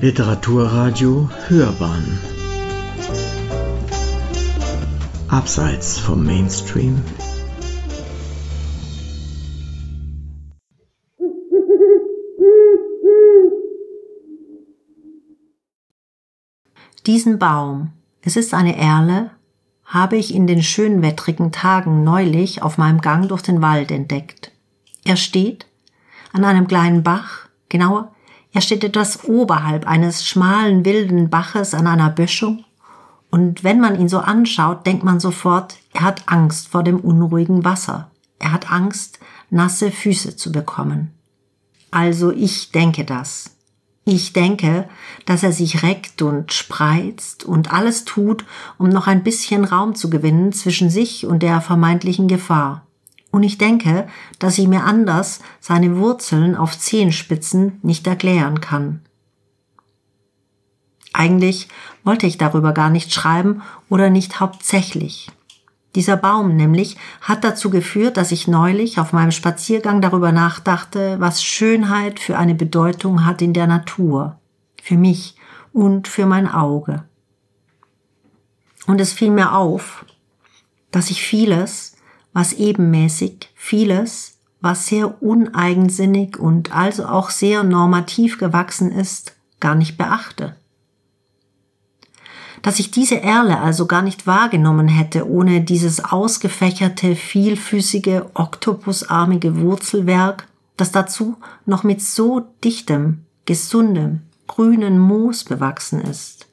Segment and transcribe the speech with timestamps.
[0.00, 2.20] Literaturradio Hörbahn
[5.26, 7.02] Abseits vom Mainstream
[17.04, 17.90] Diesen Baum,
[18.22, 19.32] es ist eine Erle,
[19.84, 24.52] habe ich in den schönen wettrigen Tagen neulich auf meinem Gang durch den Wald entdeckt.
[25.04, 25.66] Er steht
[26.32, 28.12] an einem kleinen Bach, genauer
[28.58, 32.64] er steht etwas oberhalb eines schmalen, wilden Baches an einer Böschung,
[33.30, 37.64] und wenn man ihn so anschaut, denkt man sofort, er hat Angst vor dem unruhigen
[37.64, 38.10] Wasser.
[38.40, 41.12] Er hat Angst, nasse Füße zu bekommen.
[41.92, 43.52] Also ich denke das.
[44.04, 44.88] Ich denke,
[45.24, 48.44] dass er sich reckt und spreizt und alles tut,
[48.76, 52.87] um noch ein bisschen Raum zu gewinnen zwischen sich und der vermeintlichen Gefahr.
[53.38, 54.08] Und ich denke,
[54.40, 59.02] dass ich mir anders seine Wurzeln auf Zehenspitzen nicht erklären kann.
[61.12, 61.68] Eigentlich
[62.02, 65.30] wollte ich darüber gar nicht schreiben oder nicht hauptsächlich.
[65.94, 71.44] Dieser Baum nämlich hat dazu geführt, dass ich neulich auf meinem Spaziergang darüber nachdachte, was
[71.44, 74.40] Schönheit für eine Bedeutung hat in der Natur,
[74.82, 75.36] für mich
[75.72, 77.04] und für mein Auge.
[78.88, 80.04] Und es fiel mir auf,
[80.90, 81.97] dass ich vieles,
[82.38, 89.98] was ebenmäßig, vieles, was sehr uneigensinnig und also auch sehr normativ gewachsen ist, gar nicht
[89.98, 90.54] beachte.
[92.62, 100.46] Dass ich diese Erle also gar nicht wahrgenommen hätte ohne dieses ausgefächerte, vielfüßige, oktopusarmige Wurzelwerk,
[100.76, 106.46] das dazu noch mit so dichtem, gesundem, grünen Moos bewachsen ist.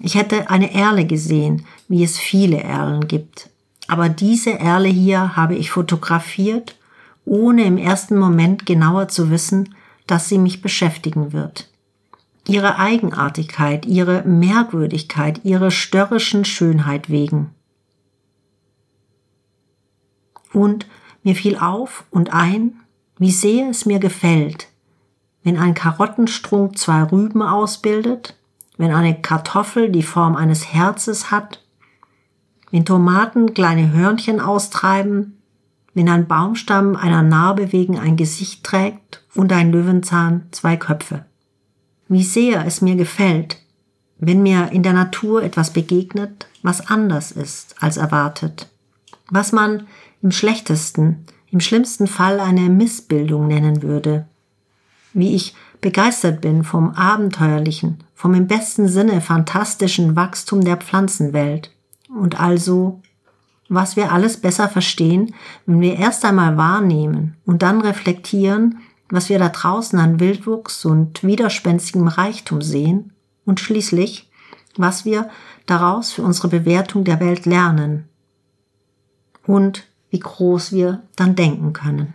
[0.00, 3.50] Ich hätte eine Erle gesehen, wie es viele Erlen gibt.
[3.88, 6.76] Aber diese Erle hier habe ich fotografiert,
[7.24, 9.74] ohne im ersten Moment genauer zu wissen,
[10.06, 11.68] dass sie mich beschäftigen wird.
[12.48, 17.50] Ihre Eigenartigkeit, ihre Merkwürdigkeit, ihre störrischen Schönheit wegen.
[20.52, 20.86] Und
[21.24, 22.80] mir fiel auf und ein,
[23.18, 24.68] wie sehr es mir gefällt,
[25.42, 28.36] wenn ein Karottenstrunk zwei Rüben ausbildet,
[28.76, 31.60] wenn eine Kartoffel die Form eines Herzes hat
[32.70, 35.38] wenn Tomaten kleine Hörnchen austreiben,
[35.94, 41.24] wenn ein Baumstamm einer Narbe wegen ein Gesicht trägt und ein Löwenzahn zwei Köpfe.
[42.08, 43.58] Wie sehr es mir gefällt,
[44.18, 48.68] wenn mir in der Natur etwas begegnet, was anders ist als erwartet,
[49.30, 49.86] was man
[50.22, 54.26] im schlechtesten, im schlimmsten Fall eine Missbildung nennen würde,
[55.12, 61.70] wie ich begeistert bin vom abenteuerlichen, vom im besten Sinne fantastischen Wachstum der Pflanzenwelt,
[62.16, 63.00] und also,
[63.68, 65.34] was wir alles besser verstehen,
[65.66, 71.22] wenn wir erst einmal wahrnehmen und dann reflektieren, was wir da draußen an Wildwuchs und
[71.22, 73.12] widerspenstigem Reichtum sehen
[73.44, 74.30] und schließlich,
[74.76, 75.28] was wir
[75.66, 78.08] daraus für unsere Bewertung der Welt lernen
[79.46, 82.14] und wie groß wir dann denken können.